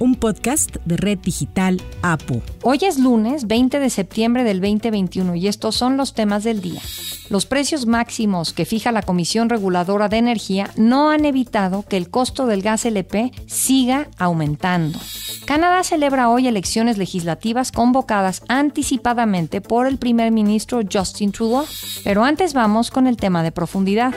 [0.00, 2.42] un podcast de Red Digital APU.
[2.62, 6.80] Hoy es lunes 20 de septiembre del 2021 y estos son los temas del día.
[7.28, 12.08] Los precios máximos que fija la Comisión Reguladora de Energía no han evitado que el
[12.10, 14.98] costo del gas LP siga aumentando.
[15.44, 21.66] Canadá celebra hoy elecciones legislativas convocadas anticipadamente por el primer ministro Justin Trudeau.
[22.04, 24.14] Pero antes vamos con el tema de profundidad.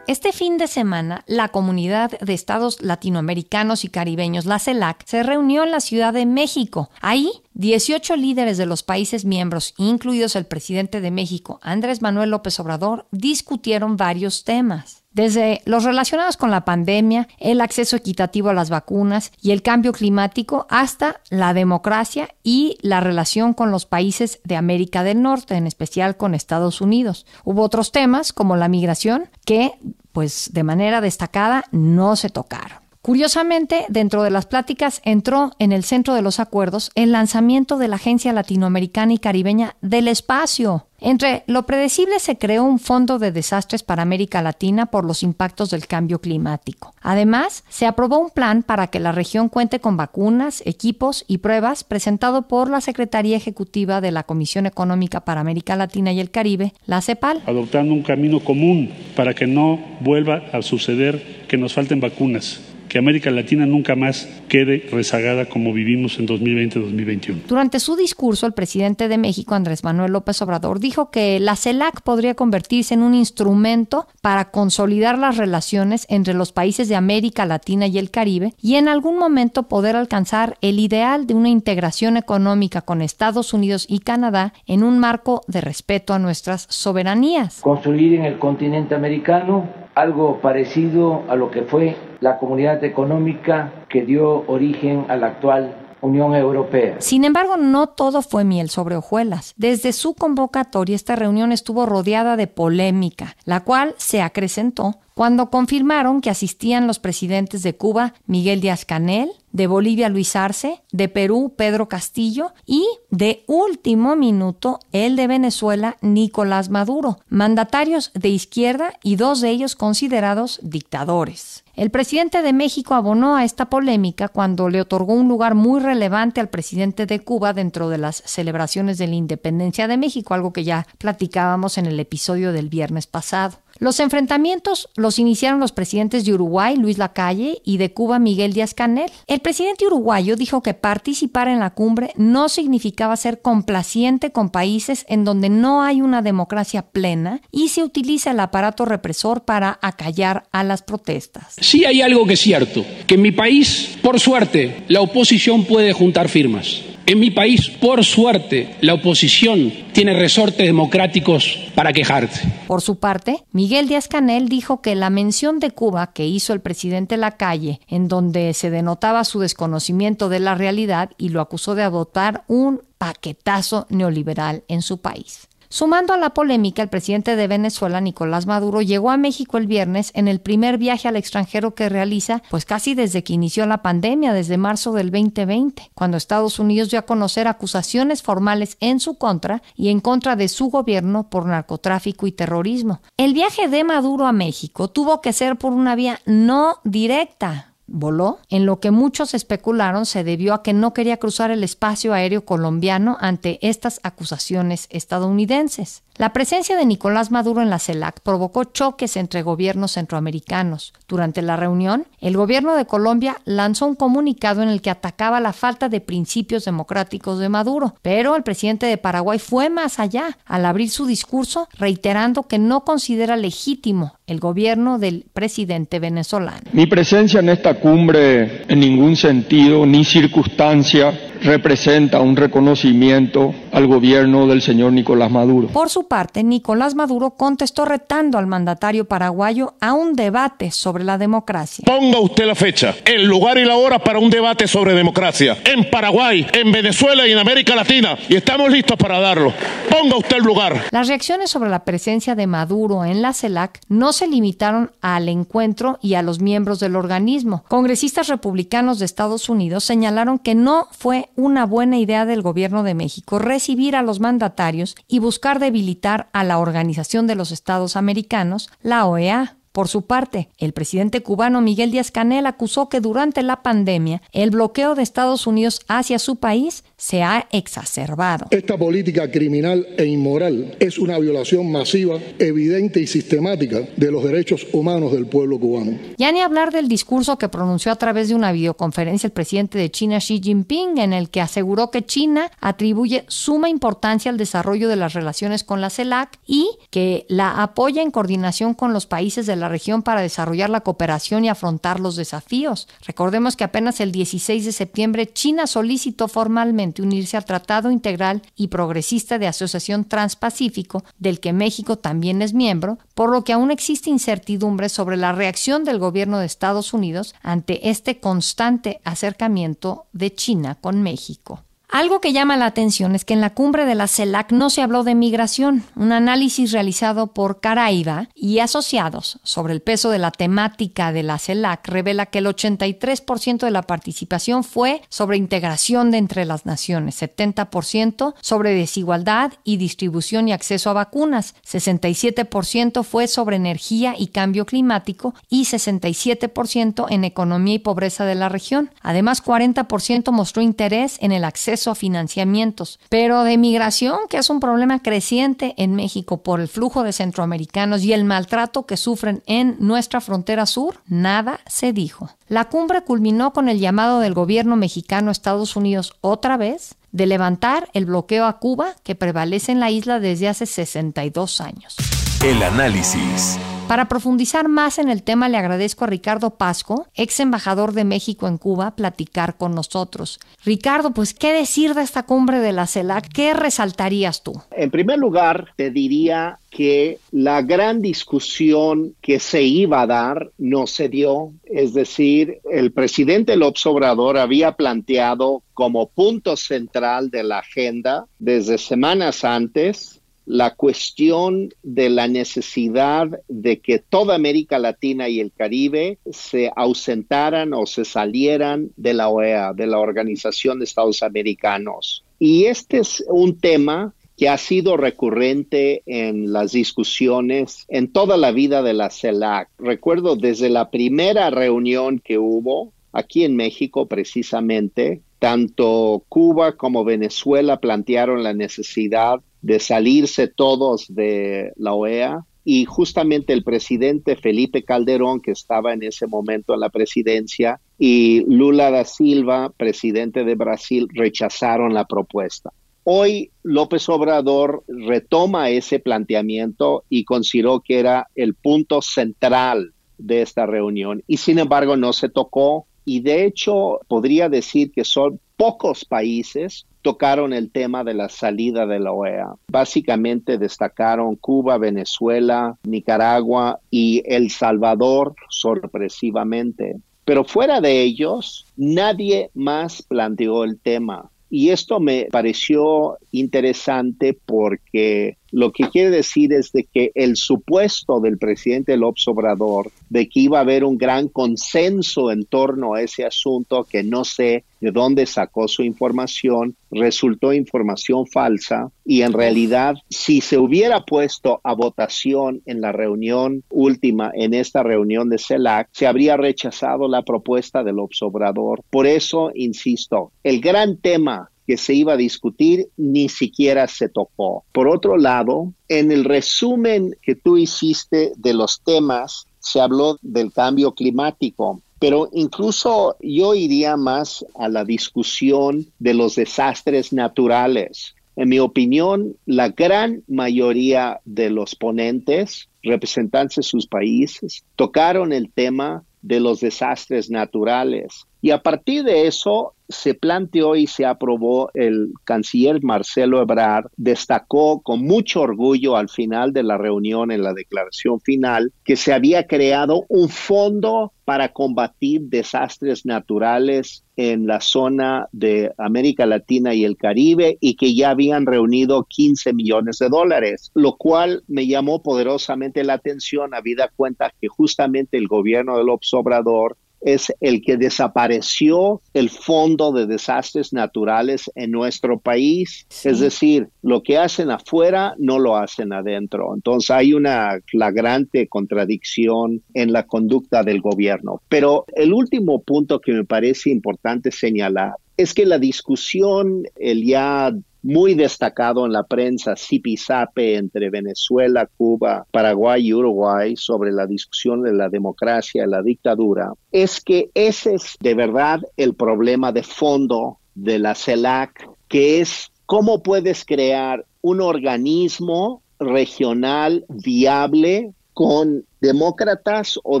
[0.06, 5.64] Este fin de semana, la Comunidad de Estados Latinoamericanos y Caribeños, la CELAC, se reunió
[5.64, 6.90] en la Ciudad de México.
[7.00, 12.60] Ahí, 18 líderes de los países miembros, incluidos el presidente de México, Andrés Manuel López
[12.60, 18.68] Obrador, discutieron varios temas desde los relacionados con la pandemia, el acceso equitativo a las
[18.68, 24.56] vacunas y el cambio climático, hasta la democracia y la relación con los países de
[24.56, 27.26] América del Norte, en especial con Estados Unidos.
[27.44, 29.72] Hubo otros temas como la migración que,
[30.12, 32.83] pues de manera destacada, no se tocaron.
[33.04, 37.86] Curiosamente, dentro de las pláticas entró en el centro de los acuerdos el lanzamiento de
[37.86, 40.86] la Agencia Latinoamericana y Caribeña del Espacio.
[41.00, 45.68] Entre lo predecible se creó un fondo de desastres para América Latina por los impactos
[45.68, 46.94] del cambio climático.
[47.02, 51.84] Además, se aprobó un plan para que la región cuente con vacunas, equipos y pruebas
[51.84, 56.72] presentado por la Secretaría Ejecutiva de la Comisión Económica para América Latina y el Caribe,
[56.86, 57.42] la CEPAL.
[57.44, 62.98] Adoptando un camino común para que no vuelva a suceder que nos falten vacunas que
[62.98, 67.46] América Latina nunca más quede rezagada como vivimos en 2020-2021.
[67.48, 72.02] Durante su discurso, el presidente de México, Andrés Manuel López Obrador, dijo que la CELAC
[72.02, 77.86] podría convertirse en un instrumento para consolidar las relaciones entre los países de América Latina
[77.86, 82.82] y el Caribe y en algún momento poder alcanzar el ideal de una integración económica
[82.82, 87.60] con Estados Unidos y Canadá en un marco de respeto a nuestras soberanías.
[87.60, 94.02] Construir en el continente americano algo parecido a lo que fue la comunidad económica que
[94.02, 96.96] dio origen a la actual Unión Europea.
[97.00, 99.54] Sin embargo, no todo fue miel sobre hojuelas.
[99.56, 106.20] Desde su convocatoria, esta reunión estuvo rodeada de polémica, la cual se acrecentó cuando confirmaron
[106.20, 111.54] que asistían los presidentes de Cuba, Miguel Díaz Canel, de Bolivia Luis Arce, de Perú
[111.56, 119.14] Pedro Castillo y de último minuto el de Venezuela Nicolás Maduro, mandatarios de izquierda y
[119.16, 121.63] dos de ellos considerados dictadores.
[121.76, 126.40] El presidente de México abonó a esta polémica cuando le otorgó un lugar muy relevante
[126.40, 130.62] al presidente de Cuba dentro de las celebraciones de la independencia de México, algo que
[130.62, 133.63] ya platicábamos en el episodio del viernes pasado.
[133.78, 138.74] Los enfrentamientos los iniciaron los presidentes de Uruguay, Luis Lacalle, y de Cuba, Miguel Díaz
[138.74, 139.10] Canel.
[139.26, 145.04] El presidente uruguayo dijo que participar en la cumbre no significaba ser complaciente con países
[145.08, 150.44] en donde no hay una democracia plena y se utiliza el aparato represor para acallar
[150.52, 151.56] a las protestas.
[151.60, 155.92] Sí hay algo que es cierto, que en mi país, por suerte, la oposición puede
[155.92, 156.82] juntar firmas.
[157.06, 162.50] En mi país, por suerte, la oposición tiene resortes democráticos para quejarse.
[162.66, 166.62] Por su parte, Miguel Díaz Canel dijo que la mención de Cuba que hizo el
[166.62, 171.82] presidente Lacalle, en donde se denotaba su desconocimiento de la realidad y lo acusó de
[171.82, 175.48] adoptar un paquetazo neoliberal en su país.
[175.74, 180.12] Sumando a la polémica, el presidente de Venezuela, Nicolás Maduro, llegó a México el viernes
[180.14, 184.32] en el primer viaje al extranjero que realiza, pues casi desde que inició la pandemia,
[184.32, 189.62] desde marzo del 2020, cuando Estados Unidos dio a conocer acusaciones formales en su contra
[189.74, 193.00] y en contra de su gobierno por narcotráfico y terrorismo.
[193.16, 198.38] El viaje de Maduro a México tuvo que ser por una vía no directa, voló,
[198.50, 202.44] en lo que muchos especularon se debió a que no quería cruzar el espacio aéreo
[202.44, 206.02] colombiano ante estas acusaciones estadounidenses.
[206.16, 210.92] La presencia de Nicolás Maduro en la CELAC provocó choques entre gobiernos centroamericanos.
[211.08, 215.52] Durante la reunión, el gobierno de Colombia lanzó un comunicado en el que atacaba la
[215.52, 220.66] falta de principios democráticos de Maduro, pero el presidente de Paraguay fue más allá al
[220.66, 226.62] abrir su discurso reiterando que no considera legítimo el gobierno del presidente venezolano.
[226.72, 231.12] Mi presencia en esta cumbre en ningún sentido ni circunstancia
[231.44, 235.68] representa un reconocimiento al gobierno del señor Nicolás Maduro.
[235.68, 241.18] Por su parte, Nicolás Maduro contestó retando al mandatario paraguayo a un debate sobre la
[241.18, 241.84] democracia.
[241.86, 245.90] Ponga usted la fecha, el lugar y la hora para un debate sobre democracia en
[245.90, 248.16] Paraguay, en Venezuela y en América Latina.
[248.28, 249.52] Y estamos listos para darlo.
[249.90, 250.84] Ponga usted el lugar.
[250.90, 255.98] Las reacciones sobre la presencia de Maduro en la CELAC no se limitaron al encuentro
[256.00, 257.64] y a los miembros del organismo.
[257.68, 262.94] Congresistas republicanos de Estados Unidos señalaron que no fue una buena idea del gobierno de
[262.94, 268.70] México recibir a los mandatarios y buscar debilitar a la Organización de los Estados Americanos,
[268.82, 269.56] la OEA.
[269.72, 274.50] Por su parte, el presidente cubano Miguel Díaz Canel acusó que durante la pandemia el
[274.50, 278.46] bloqueo de Estados Unidos hacia su país se ha exacerbado.
[278.50, 284.66] Esta política criminal e inmoral es una violación masiva, evidente y sistemática de los derechos
[284.72, 285.98] humanos del pueblo cubano.
[286.16, 289.90] Ya ni hablar del discurso que pronunció a través de una videoconferencia el presidente de
[289.90, 294.96] China Xi Jinping, en el que aseguró que China atribuye suma importancia al desarrollo de
[294.96, 299.56] las relaciones con la CELAC y que la apoya en coordinación con los países de
[299.56, 302.88] la región para desarrollar la cooperación y afrontar los desafíos.
[303.06, 308.68] Recordemos que apenas el 16 de septiembre China solicitó formalmente unirse al Tratado Integral y
[308.68, 314.10] Progresista de Asociación Transpacífico, del que México también es miembro, por lo que aún existe
[314.10, 320.76] incertidumbre sobre la reacción del gobierno de Estados Unidos ante este constante acercamiento de China
[320.80, 321.62] con México.
[321.94, 324.82] Algo que llama la atención es que en la cumbre de la CELAC no se
[324.82, 325.84] habló de migración.
[325.94, 331.38] Un análisis realizado por Caraiba y asociados sobre el peso de la temática de la
[331.38, 337.22] CELAC revela que el 83% de la participación fue sobre integración de entre las naciones,
[337.22, 344.66] 70% sobre desigualdad y distribución y acceso a vacunas, 67% fue sobre energía y cambio
[344.66, 348.90] climático y 67% en economía y pobreza de la región.
[349.00, 354.60] Además, 40% mostró interés en el acceso a financiamientos, pero de migración, que es un
[354.60, 359.76] problema creciente en México por el flujo de centroamericanos y el maltrato que sufren en
[359.78, 362.30] nuestra frontera sur, nada se dijo.
[362.48, 367.26] La cumbre culminó con el llamado del gobierno mexicano a Estados Unidos otra vez de
[367.26, 371.96] levantar el bloqueo a Cuba que prevalece en la isla desde hace 62 años.
[372.44, 373.58] El análisis.
[373.88, 378.48] Para profundizar más en el tema, le agradezco a Ricardo Pasco, ex embajador de México
[378.48, 380.40] en Cuba, platicar con nosotros.
[380.64, 383.28] Ricardo, pues, ¿qué decir de esta cumbre de la CELAC?
[383.28, 384.54] ¿Qué resaltarías tú?
[384.70, 390.86] En primer lugar, te diría que la gran discusión que se iba a dar no
[390.86, 391.52] se dio.
[391.64, 398.78] Es decir, el presidente López Obrador había planteado como punto central de la agenda desde
[398.78, 406.18] semanas antes la cuestión de la necesidad de que toda América Latina y el Caribe
[406.30, 412.24] se ausentaran o se salieran de la OEA, de la Organización de Estados Americanos.
[412.38, 418.50] Y este es un tema que ha sido recurrente en las discusiones en toda la
[418.50, 419.68] vida de la CELAC.
[419.78, 427.78] Recuerdo desde la primera reunión que hubo aquí en México precisamente, tanto Cuba como Venezuela
[427.78, 435.40] plantearon la necesidad de salirse todos de la OEA y justamente el presidente Felipe Calderón,
[435.40, 441.08] que estaba en ese momento en la presidencia, y Lula da Silva, presidente de Brasil,
[441.14, 442.72] rechazaron la propuesta.
[443.04, 450.66] Hoy López Obrador retoma ese planteamiento y consideró que era el punto central de esta
[450.66, 451.22] reunión.
[451.26, 456.86] Y sin embargo no se tocó y de hecho podría decir que son pocos países
[457.04, 459.54] tocaron el tema de la salida de la OEA.
[459.68, 466.96] Básicamente destacaron Cuba, Venezuela, Nicaragua y El Salvador sorpresivamente.
[467.26, 471.30] Pero fuera de ellos, nadie más planteó el tema.
[471.50, 478.18] Y esto me pareció interesante porque lo que quiere decir es de que el supuesto
[478.18, 483.02] del presidente López Obrador de que iba a haber un gran consenso en torno a
[483.02, 489.32] ese asunto, que no sé de dónde sacó su información, resultó información falsa y en
[489.32, 495.38] realidad si se hubiera puesto a votación en la reunión última, en esta reunión de
[495.38, 498.82] CELAC, se habría rechazado la propuesta del Obrador.
[498.90, 504.64] Por eso, insisto, el gran tema que se iba a discutir ni siquiera se tocó.
[504.72, 510.52] Por otro lado, en el resumen que tú hiciste de los temas, se habló del
[510.52, 518.14] cambio climático, pero incluso yo iría más a la discusión de los desastres naturales.
[518.36, 525.50] En mi opinión, la gran mayoría de los ponentes, representantes de sus países, tocaron el
[525.52, 531.70] tema de los desastres naturales Y a partir de eso se planteó y se aprobó,
[531.72, 537.54] el canciller Marcelo Ebrard destacó con mucho orgullo al final de la reunión en la
[537.54, 545.26] declaración final que se había creado un fondo para combatir desastres naturales en la zona
[545.32, 550.70] de América Latina y el Caribe y que ya habían reunido 15 millones de dólares,
[550.74, 556.76] lo cual me llamó poderosamente la atención, habida cuenta que justamente el gobierno del Obrador
[557.04, 562.86] es el que desapareció el Fondo de Desastres Naturales en nuestro país.
[563.04, 566.54] Es decir, lo que hacen afuera no lo hacen adentro.
[566.54, 571.42] Entonces hay una flagrante contradicción en la conducta del gobierno.
[571.48, 577.52] Pero el último punto que me parece importante señalar es que la discusión, el ya
[577.84, 584.62] muy destacado en la prensa zipizape entre Venezuela, Cuba, Paraguay y Uruguay sobre la discusión
[584.62, 589.62] de la democracia y la dictadura, es que ese es de verdad el problema de
[589.62, 599.78] fondo de la CELAC, que es cómo puedes crear un organismo regional viable con demócratas
[599.82, 600.00] o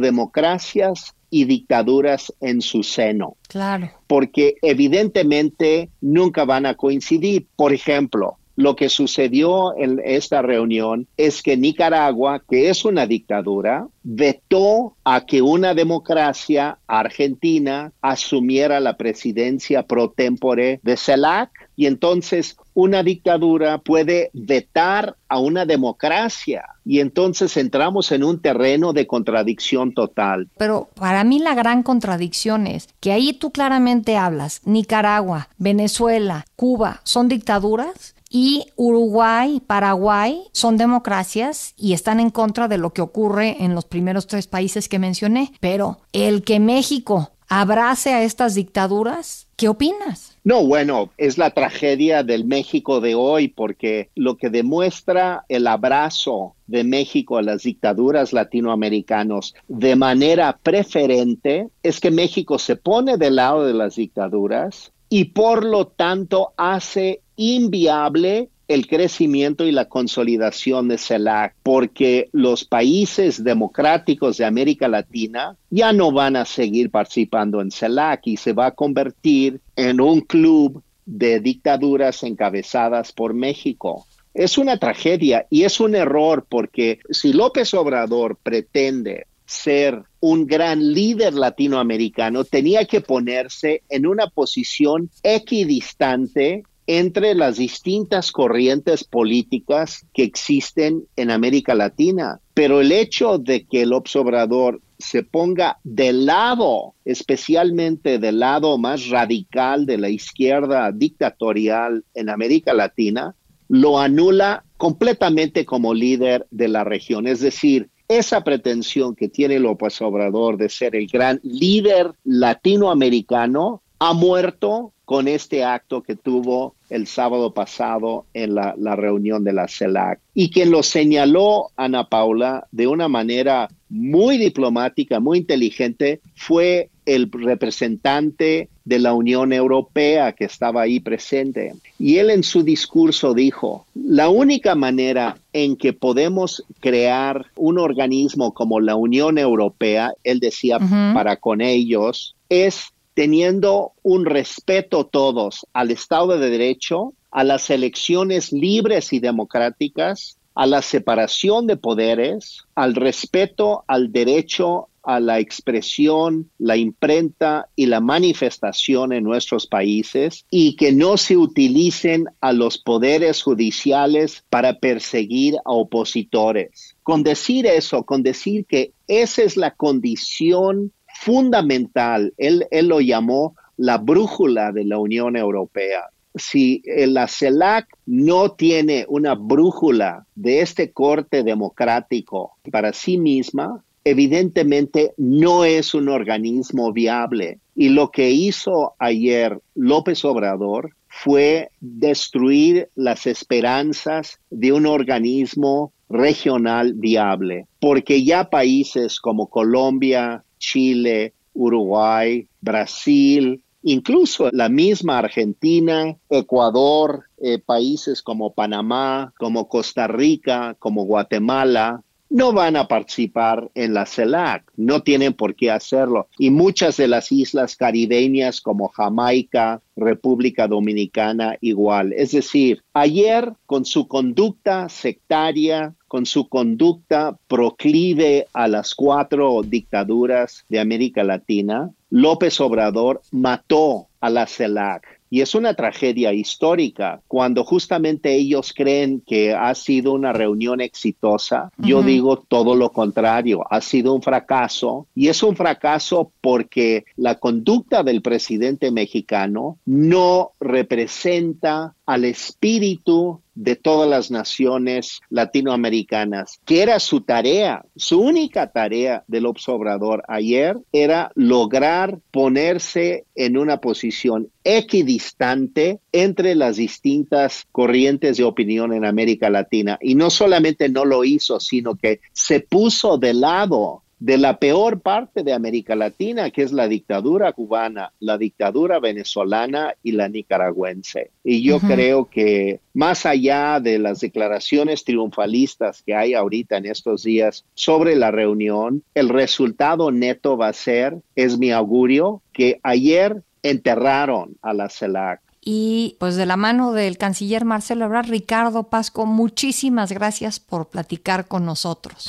[0.00, 3.36] democracias y dictaduras en su seno.
[3.48, 3.90] Claro.
[4.06, 7.48] Porque evidentemente nunca van a coincidir.
[7.56, 13.88] Por ejemplo, lo que sucedió en esta reunión es que Nicaragua, que es una dictadura,
[14.04, 22.56] vetó a que una democracia argentina asumiera la presidencia pro tempore de CELAC y entonces
[22.74, 29.94] una dictadura puede vetar a una democracia y entonces entramos en un terreno de contradicción
[29.94, 30.48] total.
[30.58, 37.00] Pero para mí la gran contradicción es que ahí tú claramente hablas, Nicaragua, Venezuela, Cuba,
[37.04, 38.14] ¿son dictaduras?
[38.36, 43.84] y Uruguay, Paraguay son democracias y están en contra de lo que ocurre en los
[43.84, 45.52] primeros tres países que mencioné.
[45.60, 50.36] Pero el que México abrace a estas dictaduras, ¿qué opinas?
[50.44, 56.54] No, bueno, es la tragedia del México de hoy porque lo que demuestra el abrazo
[56.66, 63.36] de México a las dictaduras latinoamericanas de manera preferente es que México se pone del
[63.36, 70.88] lado de las dictaduras y por lo tanto hace inviable el crecimiento y la consolidación
[70.88, 77.60] de CELAC, porque los países democráticos de América Latina ya no van a seguir participando
[77.60, 84.06] en CELAC y se va a convertir en un club de dictaduras encabezadas por México.
[84.32, 90.92] Es una tragedia y es un error porque si López Obrador pretende ser un gran
[90.94, 100.22] líder latinoamericano, tenía que ponerse en una posición equidistante entre las distintas corrientes políticas que
[100.22, 102.40] existen en América Latina.
[102.52, 109.08] Pero el hecho de que el observador se ponga del lado, especialmente del lado más
[109.08, 113.34] radical de la izquierda dictatorial en América Latina,
[113.68, 117.26] lo anula completamente como líder de la región.
[117.26, 124.12] Es decir, esa pretensión que tiene López Obrador de ser el gran líder latinoamericano ha
[124.12, 130.20] muerto con este acto que tuvo el sábado pasado en la, reunión de la CELAC
[130.34, 137.30] y quien lo señaló Ana Paula de una manera muy diplomática, muy inteligente, fue el
[137.32, 141.74] representante de la Unión Europea que estaba ahí presente.
[141.98, 148.52] Y él en su discurso dijo, la única manera en que podemos crear un organismo
[148.52, 155.90] como la Unión Europea, él decía para con ellos, es teniendo un respeto todos al
[155.90, 162.94] Estado de Derecho, a las elecciones libres y democráticas, a la separación de poderes, al
[162.94, 170.76] respeto al derecho a la expresión, la imprenta y la manifestación en nuestros países y
[170.76, 176.96] que no se utilicen a los poderes judiciales para perseguir a opositores.
[177.02, 183.54] Con decir eso, con decir que esa es la condición fundamental, él, él lo llamó
[183.76, 186.04] la brújula de la Unión Europea.
[186.34, 195.14] Si la CELAC no tiene una brújula de este corte democrático para sí misma, evidentemente
[195.16, 197.60] no es un organismo viable.
[197.74, 206.92] Y lo que hizo ayer López Obrador fue destruir las esperanzas de un organismo regional
[206.94, 217.58] viable, porque ya países como Colombia, Chile, Uruguay, Brasil, incluso la misma Argentina, Ecuador, eh,
[217.58, 222.02] países como Panamá, como Costa Rica, como Guatemala,
[222.34, 226.26] no van a participar en la CELAC, no tienen por qué hacerlo.
[226.36, 232.12] Y muchas de las islas caribeñas como Jamaica, República Dominicana igual.
[232.12, 240.64] Es decir, ayer con su conducta sectaria, con su conducta proclive a las cuatro dictaduras
[240.68, 245.13] de América Latina, López Obrador mató a la CELAC.
[245.30, 251.70] Y es una tragedia histórica cuando justamente ellos creen que ha sido una reunión exitosa.
[251.78, 257.36] Yo digo todo lo contrario, ha sido un fracaso y es un fracaso porque la
[257.36, 266.98] conducta del presidente mexicano no representa al espíritu de todas las naciones latinoamericanas, que era
[267.00, 276.00] su tarea, su única tarea del observador ayer era lograr ponerse en una posición equidistante
[276.12, 279.98] entre las distintas corrientes de opinión en América Latina.
[280.00, 285.00] Y no solamente no lo hizo, sino que se puso de lado de la peor
[285.00, 291.30] parte de América Latina, que es la dictadura cubana, la dictadura venezolana y la nicaragüense.
[291.44, 297.24] Y yo creo que más allá de las declaraciones triunfalistas que hay ahorita en estos
[297.24, 303.42] días sobre la reunión, el resultado neto va a ser, es mi augurio, que ayer
[303.62, 309.24] enterraron a la CELAC y pues de la mano del canciller Marcelo Ebrard, Ricardo Pasco,
[309.24, 312.28] muchísimas gracias por platicar con nosotros.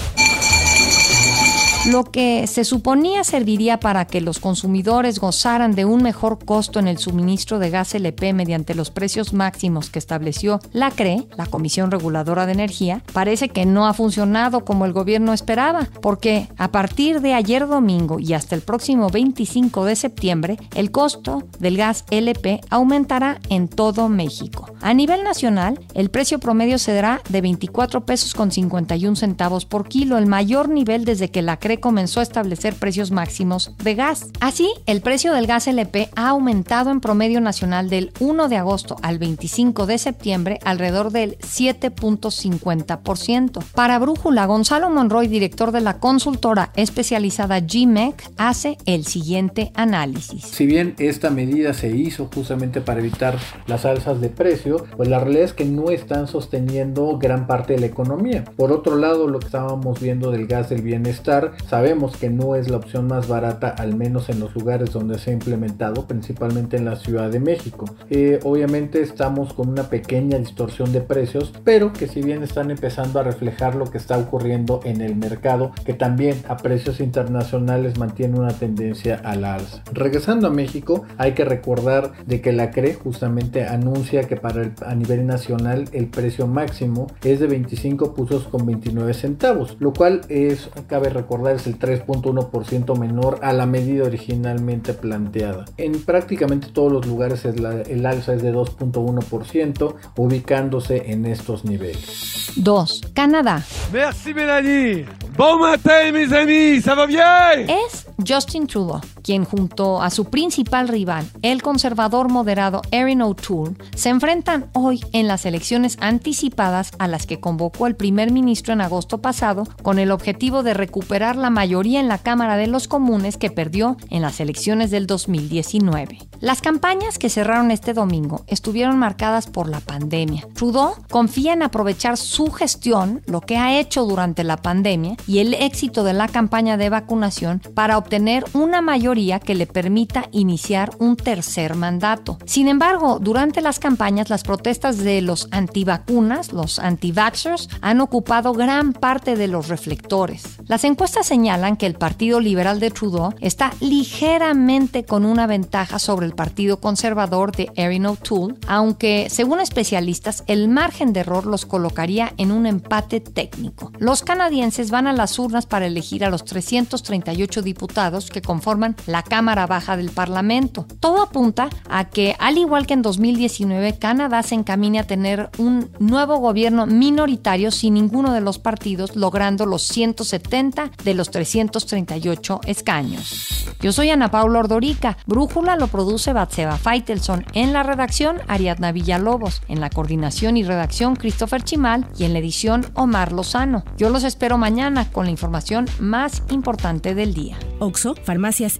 [1.87, 6.87] Lo que se suponía serviría para que los consumidores gozaran de un mejor costo en
[6.87, 11.89] el suministro de gas LP mediante los precios máximos que estableció la CRE, la Comisión
[11.89, 17.19] Reguladora de Energía, parece que no ha funcionado como el gobierno esperaba, porque a partir
[17.19, 22.61] de ayer domingo y hasta el próximo 25 de septiembre, el costo del gas LP
[22.69, 24.71] aumentará en todo México.
[24.81, 30.19] A nivel nacional, el precio promedio será de 24 pesos con 51 centavos por kilo,
[30.19, 34.27] el mayor nivel desde que la CRE comenzó a establecer precios máximos de gas.
[34.39, 38.97] Así, el precio del gas LP ha aumentado en promedio nacional del 1 de agosto
[39.01, 43.63] al 25 de septiembre alrededor del 7.50%.
[43.73, 50.43] Para Brújula, Gonzalo Monroy, director de la consultora especializada GMEC, hace el siguiente análisis.
[50.43, 55.19] Si bien esta medida se hizo justamente para evitar las alzas de precio, pues la
[55.19, 58.43] realidad es que no están sosteniendo gran parte de la economía.
[58.55, 62.69] Por otro lado, lo que estábamos viendo del gas del bienestar Sabemos que no es
[62.69, 66.85] la opción más barata, al menos en los lugares donde se ha implementado, principalmente en
[66.85, 67.85] la Ciudad de México.
[68.09, 73.19] Eh, obviamente estamos con una pequeña distorsión de precios, pero que si bien están empezando
[73.19, 78.39] a reflejar lo que está ocurriendo en el mercado, que también a precios internacionales mantiene
[78.39, 79.83] una tendencia al alza.
[79.91, 84.95] Regresando a México, hay que recordar de que la CRE justamente anuncia que para a
[84.95, 90.69] nivel nacional el precio máximo es de 25 pesos con 29 centavos, lo cual es,
[90.87, 95.65] cabe recordar, es el 3.1% menor a la medida originalmente planteada.
[95.77, 102.51] En prácticamente todos los lugares el alza es de 2.1%, ubicándose en estos niveles.
[102.55, 103.01] 2.
[103.13, 103.63] Canadá.
[103.91, 105.05] Merci Mélanie.
[105.37, 107.69] Bon matin mes amis, ¿ça va bien?
[107.69, 114.09] Es Justin Trudeau, quien junto a su principal rival, el conservador moderado Erin O'Toole, se
[114.09, 119.19] enfrentan hoy en las elecciones anticipadas a las que convocó el primer ministro en agosto
[119.21, 123.51] pasado con el objetivo de recuperar la mayoría en la Cámara de los Comunes que
[123.51, 126.19] perdió en las elecciones del 2019.
[126.39, 130.47] Las campañas que cerraron este domingo estuvieron marcadas por la pandemia.
[130.55, 135.53] Trudeau confía en aprovechar su gestión, lo que ha hecho durante la pandemia, y el
[135.53, 141.75] éxito de la campaña de vacunación para obtener una que le permita iniciar un tercer
[141.75, 142.37] mandato.
[142.45, 148.93] Sin embargo, durante las campañas, las protestas de los antivacunas, los anti-vaxxers, han ocupado gran
[148.93, 150.43] parte de los reflectores.
[150.65, 156.25] Las encuestas señalan que el Partido Liberal de Trudeau está ligeramente con una ventaja sobre
[156.25, 162.33] el Partido Conservador de Erin O'Toole, aunque, según especialistas, el margen de error los colocaría
[162.37, 163.91] en un empate técnico.
[163.99, 169.23] Los canadienses van a las urnas para elegir a los 338 diputados que conforman la
[169.23, 170.85] Cámara Baja del Parlamento.
[170.99, 175.89] Todo apunta a que, al igual que en 2019, Canadá se encamine a tener un
[175.99, 183.67] nuevo gobierno minoritario sin ninguno de los partidos, logrando los 170 de los 338 escaños.
[183.81, 185.17] Yo soy Ana Paula Ordorica.
[185.25, 187.45] Brújula lo produce Batseba Feitelson.
[187.53, 189.61] En la redacción, Ariadna Villalobos.
[189.67, 192.07] En la coordinación y redacción, Christopher Chimal.
[192.17, 193.83] Y en la edición, Omar Lozano.
[193.97, 197.57] Yo los espero mañana con la información más importante del día.
[197.79, 198.79] Oxo, Farmacias